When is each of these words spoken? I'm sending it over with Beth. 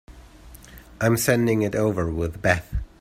I'm 0.99 1.15
sending 1.15 1.61
it 1.61 1.75
over 1.75 2.11
with 2.11 2.41
Beth. 2.41 2.73